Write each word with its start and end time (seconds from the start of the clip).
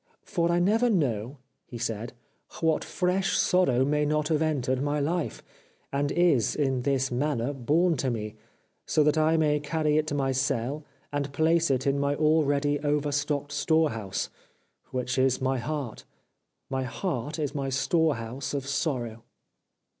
"For 0.35 0.51
I 0.51 0.57
never 0.57 0.89
know," 0.89 1.37
he 1.67 1.77
said,'' 1.77 2.13
what 2.59 2.83
fresh 2.83 3.37
sorrow 3.37 3.85
may 3.85 4.03
not 4.03 4.29
have 4.29 4.41
entered 4.41 4.81
my 4.81 4.99
life, 4.99 5.43
and 5.93 6.11
is, 6.11 6.55
in 6.55 6.81
this 6.81 7.11
manner, 7.11 7.53
borne 7.53 7.97
to 7.97 8.09
me, 8.09 8.33
so 8.87 9.03
that 9.03 9.15
I 9.15 9.37
may 9.37 9.59
carry 9.59 9.97
it 9.99 10.07
to 10.07 10.15
my 10.15 10.31
cell, 10.31 10.83
and 11.13 11.31
place 11.31 11.69
it 11.69 11.85
in 11.85 11.99
my 11.99 12.15
already 12.15 12.79
over 12.79 13.11
stocked 13.11 13.51
storehouse, 13.51 14.31
which 14.89 15.19
is 15.19 15.39
my 15.39 15.59
heart. 15.59 16.03
My 16.67 16.81
heart 16.81 17.37
is 17.37 17.53
my 17.53 17.69
storehouse 17.69 18.55
of 18.55 18.65
sorrow 18.65 19.21